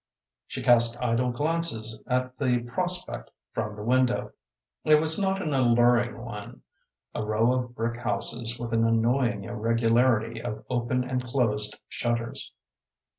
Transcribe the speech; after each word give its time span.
She 0.47 0.63
cast 0.63 0.97
idle 0.99 1.29
glances 1.29 2.03
at 2.07 2.35
the 2.39 2.63
prospect 2.63 3.29
from 3.53 3.71
the 3.73 3.83
window. 3.83 4.31
It 4.83 4.99
was 4.99 5.19
not 5.19 5.39
an 5.43 5.53
alluring 5.53 6.17
one 6.25 6.63
a 7.13 7.23
row 7.23 7.53
of 7.53 7.75
brick 7.75 8.01
houses 8.01 8.57
with 8.57 8.73
an 8.73 8.83
annoying 8.83 9.43
irregularity 9.43 10.41
of 10.41 10.65
open 10.71 11.07
and 11.07 11.23
closed 11.23 11.77
shutters. 11.87 12.51